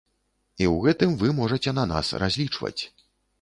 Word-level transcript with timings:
І 0.61 0.65
ў 0.67 0.75
гэтым 0.85 1.13
вы 1.19 1.29
можаце 1.41 1.75
на 1.81 1.85
нас 1.93 2.11
разлічваць. 2.25 2.81